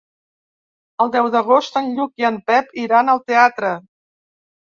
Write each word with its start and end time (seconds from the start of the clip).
El 1.03 1.11
deu 1.15 1.27
d'agost 1.35 1.77
en 1.81 1.91
Lluc 1.99 2.23
i 2.23 2.27
en 2.31 2.41
Pep 2.49 2.73
iran 2.87 3.13
al 3.13 3.21
teatre. 3.27 3.73